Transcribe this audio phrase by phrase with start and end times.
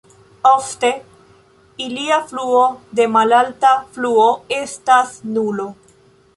[0.51, 0.89] Ofte
[1.87, 2.63] ilia fluo
[3.01, 4.27] de malalta fluo
[4.61, 5.71] estas nulo.